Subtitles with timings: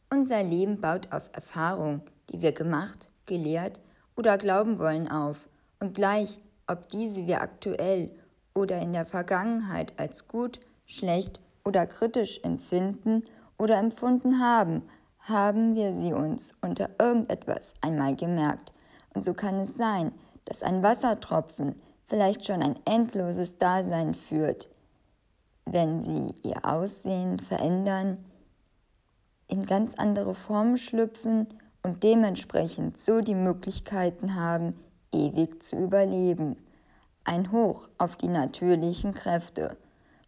[0.09, 3.79] Unser Leben baut auf Erfahrung, die wir gemacht, gelehrt
[4.17, 5.37] oder glauben wollen auf.
[5.79, 8.11] Und gleich, ob diese wir aktuell
[8.53, 13.23] oder in der Vergangenheit als gut, schlecht oder kritisch empfinden
[13.57, 14.81] oder empfunden haben,
[15.19, 18.73] haben wir sie uns unter irgendetwas einmal gemerkt.
[19.13, 20.11] Und so kann es sein,
[20.43, 24.67] dass ein Wassertropfen vielleicht schon ein endloses Dasein führt,
[25.65, 28.25] wenn sie ihr Aussehen verändern,
[29.51, 31.47] in ganz andere Formen schlüpfen
[31.83, 34.79] und dementsprechend so die Möglichkeiten haben,
[35.11, 36.55] ewig zu überleben.
[37.25, 39.77] Ein Hoch auf die natürlichen Kräfte,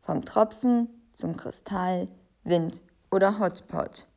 [0.01, 2.07] vom Tropfen zum Kristall,
[2.43, 4.07] Wind oder Hotspot.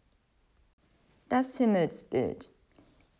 [1.29, 2.51] Das Himmelsbild.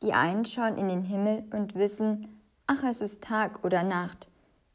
[0.03, 4.29] Die einen schauen in den Himmel und wissen, ach es ist Tag oder Nacht,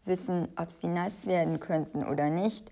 [0.06, 2.72] wissen, ob sie nass werden könnten oder nicht.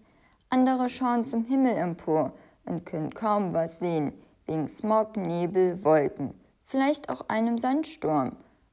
[0.49, 2.33] Andere schauen zum Himmel empor
[2.65, 4.13] und können kaum was sehen,
[4.49, 6.33] wegen Smog, Nebel, Wolken,
[6.65, 8.31] vielleicht auch einem Sandsturm.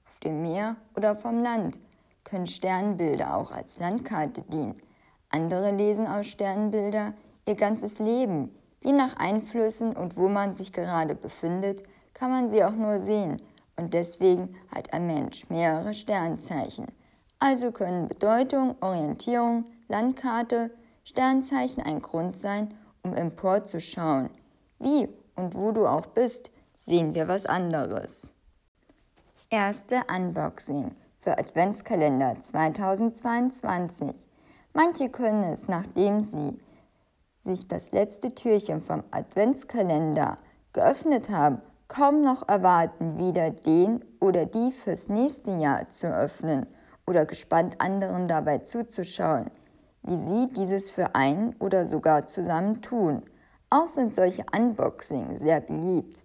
[0.09, 1.79] Auf dem Meer oder vom Land
[2.25, 4.75] können Sternbilder auch als Landkarte dienen.
[5.29, 7.13] Andere lesen aus Sternbilder
[7.47, 8.55] ihr ganzes Leben.
[8.83, 11.83] Je nach Einflüssen und wo man sich gerade befindet,
[12.15, 13.37] kann man sie auch nur sehen.
[13.77, 16.87] Und deswegen hat ein Mensch mehrere Sternzeichen.
[17.39, 20.71] Also können Bedeutung, Orientierung, Landkarte,
[21.05, 24.31] Sternzeichen ein Grund sein, um emporzuschauen.
[24.79, 28.33] Wie und wo du auch bist, sehen wir was anderes.
[29.51, 34.29] Erste Unboxing für Adventskalender 2022.
[34.75, 36.59] Manche können es, nachdem sie
[37.41, 40.37] sich das letzte Türchen vom Adventskalender
[40.73, 46.67] geöffnet haben, kaum noch erwarten, wieder den oder die fürs nächste Jahr zu öffnen
[47.07, 49.51] oder gespannt anderen dabei zuzuschauen,
[50.03, 53.23] wie sie dieses für einen oder sogar zusammen tun.
[53.69, 56.25] Auch sind solche Unboxing sehr beliebt,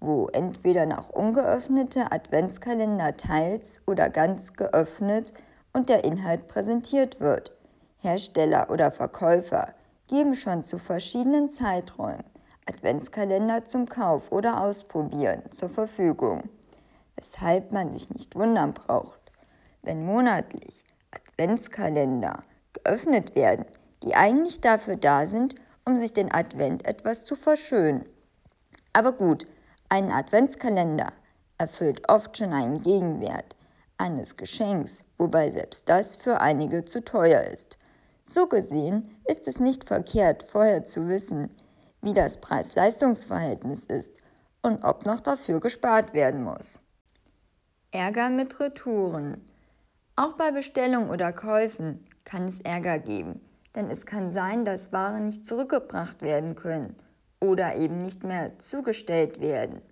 [0.00, 5.32] wo entweder noch ungeöffnete Adventskalender teils oder ganz geöffnet
[5.72, 7.56] und der Inhalt präsentiert wird.
[7.98, 9.74] Hersteller oder Verkäufer
[10.06, 12.24] geben schon zu verschiedenen Zeiträumen
[12.66, 16.42] Adventskalender zum Kauf oder Ausprobieren zur Verfügung,
[17.16, 19.20] weshalb man sich nicht wundern braucht,
[19.82, 22.40] wenn monatlich Adventskalender
[22.72, 23.64] geöffnet werden,
[24.02, 25.54] die eigentlich dafür da sind,
[25.84, 28.04] um sich den Advent etwas zu verschönen.
[28.92, 29.46] Aber gut,
[29.88, 31.12] ein Adventskalender
[31.58, 33.56] erfüllt oft schon einen Gegenwert
[33.98, 37.78] eines Geschenks, wobei selbst das für einige zu teuer ist.
[38.26, 41.54] So gesehen ist es nicht verkehrt, vorher zu wissen,
[42.00, 44.10] wie das Preis-Leistungs-Verhältnis ist
[44.62, 46.80] und ob noch dafür gespart werden muss.
[47.90, 49.48] Ärger mit Retouren.
[50.16, 53.40] Auch bei Bestellungen oder Käufen kann es Ärger geben,
[53.74, 56.96] denn es kann sein, dass Waren nicht zurückgebracht werden können
[57.40, 59.82] oder eben nicht mehr zugestellt werden,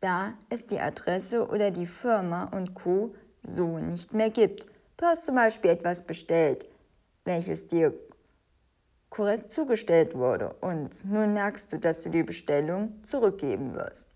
[0.00, 4.66] da es die Adresse oder die Firma und Co so nicht mehr gibt.
[4.96, 6.66] Du hast zum Beispiel etwas bestellt,
[7.24, 7.92] welches dir
[9.10, 14.08] korrekt zugestellt wurde und nun merkst du, dass du die Bestellung zurückgeben wirst.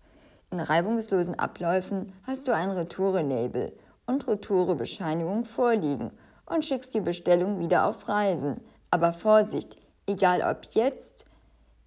[0.51, 3.73] In reibungslosen Abläufen hast du ein Retoure-Label
[4.05, 6.11] und Retoure-Bescheinigung vorliegen
[6.45, 8.61] und schickst die Bestellung wieder auf Reisen.
[8.91, 9.77] Aber Vorsicht,
[10.07, 11.25] egal ob jetzt,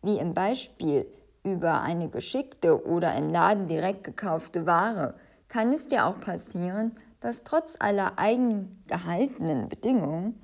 [0.03, 1.07] wie im Beispiel,
[1.43, 5.15] über eine geschickte oder im Laden direkt gekaufte Ware,
[5.49, 10.43] kann es dir auch passieren, dass trotz aller eigen gehaltenen Bedingungen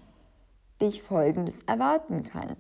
[0.80, 2.56] dich Folgendes erwarten kann.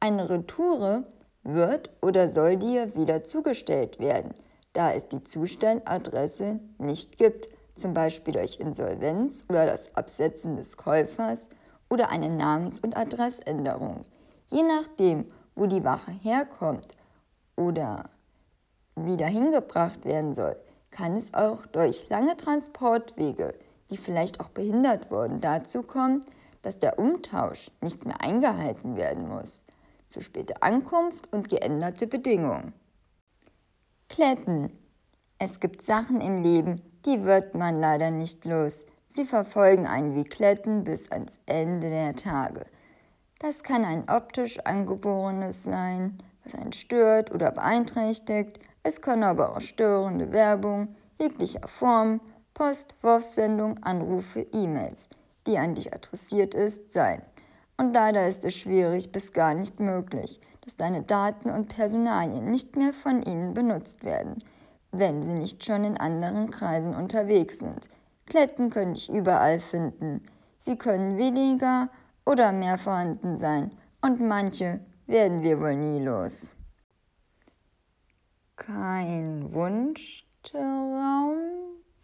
[0.00, 1.04] Eine Retoure
[1.42, 4.32] wird oder soll dir wieder zugestellt werden,
[4.72, 11.48] da es die Zustelladresse nicht gibt zum Beispiel durch Insolvenz oder das Absetzen des Käufers
[11.88, 14.04] oder eine Namens- und Adressänderung.
[14.50, 16.96] Je nachdem, wo die Ware herkommt
[17.56, 18.10] oder
[18.96, 20.56] wieder hingebracht werden soll,
[20.90, 23.54] kann es auch durch lange Transportwege,
[23.90, 26.24] die vielleicht auch behindert wurden, dazu kommen,
[26.62, 29.64] dass der Umtausch nicht mehr eingehalten werden muss.
[30.08, 32.74] Zu späte Ankunft und geänderte Bedingungen.
[34.08, 34.70] Kletten.
[35.38, 38.84] Es gibt Sachen im Leben, die wird man leider nicht los.
[39.08, 42.64] Sie verfolgen einen wie Kletten bis ans Ende der Tage.
[43.40, 48.58] Das kann ein optisch angeborenes sein, was einen stört oder beeinträchtigt.
[48.82, 52.20] Es kann aber auch störende Werbung jeglicher Form,
[52.54, 55.08] Post, Wurfsendung, Anrufe, E-Mails,
[55.46, 57.22] die an dich adressiert ist, sein.
[57.76, 62.76] Und leider ist es schwierig bis gar nicht möglich, dass deine Daten und Personalien nicht
[62.76, 64.42] mehr von ihnen benutzt werden,
[64.92, 67.88] wenn sie nicht schon in anderen Kreisen unterwegs sind.
[68.26, 70.22] Kletten können dich überall finden.
[70.58, 71.88] Sie können weniger
[72.24, 76.52] oder mehr vorhanden sein und manche werden wir wohl nie los.
[78.56, 81.36] Kein Wunschtraum?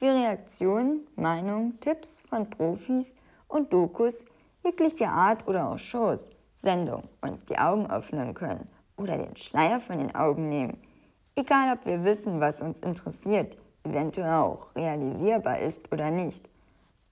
[0.01, 3.15] Wie Reaktionen, Meinungen, Tipps von Profis
[3.49, 4.25] und Dokus
[4.65, 6.27] jeglicher Art oder auch Shows,
[6.57, 10.79] Sendungen uns die Augen öffnen können oder den Schleier von den Augen nehmen.
[11.39, 16.51] Egal, ob wir wissen, was uns interessiert, eventuell auch realisierbar ist oder nicht.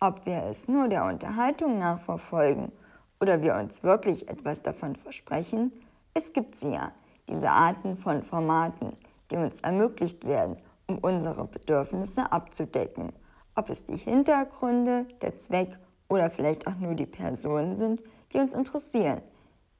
[0.01, 2.73] Ob wir es nur der Unterhaltung nachverfolgen
[3.21, 5.71] oder wir uns wirklich etwas davon versprechen,
[6.13, 6.91] es gibt sie ja,
[7.29, 8.97] diese Arten von Formaten,
[9.31, 10.57] die uns ermöglicht werden,
[10.89, 13.13] um unsere Bedürfnisse abzudecken.
[13.55, 15.79] Ob es die Hintergründe, der Zweck
[16.09, 18.03] oder vielleicht auch nur die Personen sind,
[18.33, 19.23] die uns interessieren,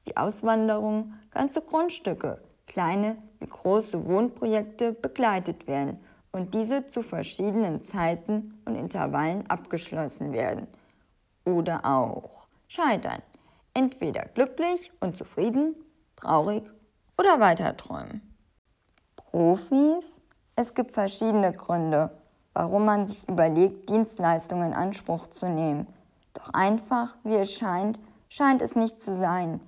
[0.05, 5.99] wie Auswanderung, ganze Grundstücke, kleine wie große Wohnprojekte begleitet werden
[6.31, 10.67] und diese zu verschiedenen Zeiten und Intervallen abgeschlossen werden.
[11.45, 13.21] Oder auch scheitern.
[13.73, 15.75] Entweder glücklich und zufrieden,
[16.15, 16.63] traurig
[17.17, 18.21] oder weiter träumen.
[19.15, 20.19] Profis?
[20.55, 22.09] Es gibt verschiedene Gründe,
[22.53, 25.87] warum man sich überlegt, Dienstleistungen in Anspruch zu nehmen.
[26.33, 27.99] Doch einfach, wie es scheint,
[28.29, 29.59] scheint es nicht zu sein.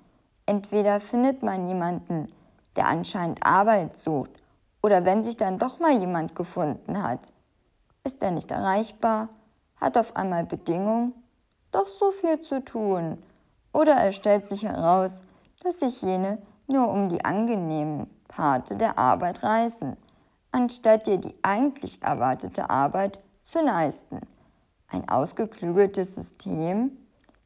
[0.45, 2.31] Entweder findet man jemanden,
[2.79, 4.31] der anscheinend Arbeit sucht,
[4.81, 7.19] oder wenn sich dann doch mal jemand gefunden hat,
[8.05, 9.27] ist er nicht erreichbar,
[9.75, 11.13] hat auf einmal Bedingungen,
[11.73, 13.21] doch so viel zu tun.
[13.73, 15.21] Oder es stellt sich heraus,
[15.61, 16.37] dass sich jene
[16.67, 19.97] nur um die angenehmen Parte der Arbeit reißen,
[20.53, 24.21] anstatt dir die eigentlich erwartete Arbeit zu leisten
[24.87, 26.97] ein ausgeklügeltes System?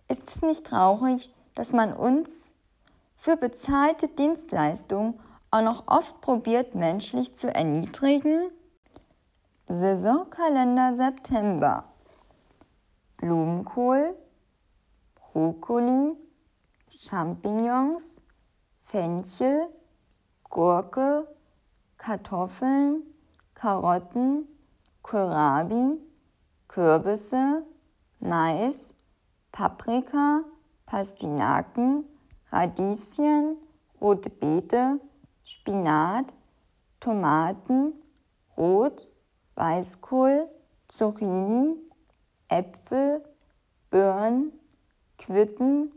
[0.08, 2.53] Ist es nicht traurig, dass man uns
[3.24, 5.18] für bezahlte Dienstleistungen
[5.50, 8.52] auch noch oft probiert, menschlich zu erniedrigen?
[9.66, 11.86] Saisonkalender September.
[13.16, 14.14] Blumenkohl,
[15.16, 16.18] Brokkoli,
[16.90, 18.04] Champignons,
[18.84, 19.70] Fenchel,
[20.50, 21.26] Gurke,
[21.98, 23.04] Kartoffeln,
[23.54, 24.50] Karotten,
[25.02, 25.98] Kohlrabi,
[26.68, 27.64] Kürbisse,
[28.20, 28.94] Mais,
[29.54, 30.42] Paprika,
[30.86, 32.04] Pastinaken,
[32.54, 33.58] Radieschen,
[34.00, 35.00] rote Beete,
[35.44, 36.26] Spinat,
[37.00, 37.94] Tomaten,
[38.56, 39.08] Rot,
[39.56, 40.48] Weißkohl,
[40.88, 41.76] Zucchini,
[42.50, 43.24] Äpfel,
[43.90, 44.52] Birnen,
[45.18, 45.92] Quitten,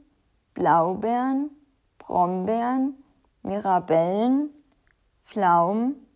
[0.55, 1.51] Blaubeeren,
[1.99, 2.95] Brombeeren,
[3.43, 4.49] Mirabellen,
[5.27, 6.07] Pflaumen,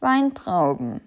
[0.00, 1.00] Weintrauben.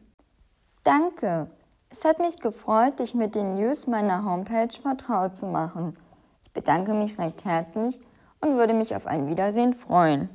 [0.84, 1.52] Danke!
[1.92, 5.96] Es hat mich gefreut, dich mit den News meiner Homepage vertraut zu machen.
[6.44, 8.00] Ich bedanke mich recht herzlich
[8.42, 10.30] und würde mich auf ein Wiedersehen freuen.